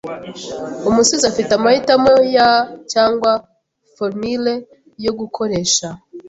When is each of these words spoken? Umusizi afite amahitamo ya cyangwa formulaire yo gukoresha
Umusizi 0.89 1.25
afite 1.31 1.51
amahitamo 1.55 2.13
ya 2.35 2.49
cyangwa 2.91 3.31
formulaire 3.95 4.55
yo 5.05 5.11
gukoresha 5.19 5.87